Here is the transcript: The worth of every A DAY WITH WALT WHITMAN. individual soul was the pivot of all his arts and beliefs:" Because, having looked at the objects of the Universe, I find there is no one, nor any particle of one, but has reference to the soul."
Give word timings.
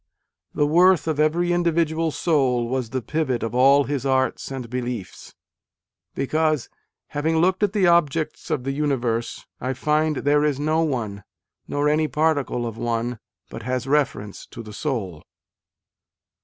The 0.55 0.65
worth 0.65 1.07
of 1.07 1.19
every 1.19 1.25
A 1.25 1.29
DAY 1.29 1.29
WITH 1.29 1.37
WALT 1.37 1.43
WHITMAN. 1.43 1.55
individual 1.77 2.09
soul 2.11 2.67
was 2.67 2.89
the 2.89 3.03
pivot 3.03 3.43
of 3.43 3.53
all 3.53 3.83
his 3.83 4.03
arts 4.03 4.49
and 4.49 4.67
beliefs:" 4.67 5.35
Because, 6.15 6.69
having 7.09 7.37
looked 7.37 7.61
at 7.61 7.73
the 7.73 7.85
objects 7.85 8.49
of 8.49 8.63
the 8.63 8.71
Universe, 8.71 9.45
I 9.59 9.73
find 9.73 10.15
there 10.15 10.43
is 10.43 10.59
no 10.59 10.81
one, 10.81 11.23
nor 11.67 11.87
any 11.87 12.07
particle 12.07 12.65
of 12.65 12.79
one, 12.79 13.19
but 13.51 13.61
has 13.61 13.85
reference 13.85 14.47
to 14.47 14.63
the 14.63 14.73
soul." 14.73 15.21